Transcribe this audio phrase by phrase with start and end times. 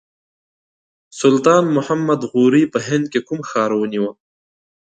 [1.19, 4.07] سلطان محمد غوري په هند کې کوم ښار ونیو.